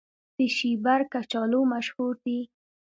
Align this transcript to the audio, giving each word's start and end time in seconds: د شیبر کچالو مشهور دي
د 0.37 0.39
شیبر 0.55 0.99
کچالو 1.13 1.61
مشهور 1.73 2.13
دي 2.25 2.39